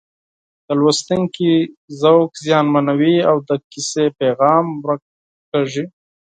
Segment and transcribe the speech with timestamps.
[0.65, 1.51] د لوستونکي
[2.01, 5.01] ذوق زیانمنوي او د کیسې پیغام ورک
[5.51, 5.85] کېږي